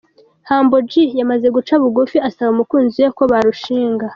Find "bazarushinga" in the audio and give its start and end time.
3.31-4.05